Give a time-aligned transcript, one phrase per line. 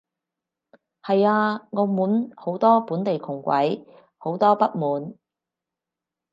[1.03, 3.85] 係啊，澳門好多本地窮鬼，
[4.17, 5.15] 好多不滿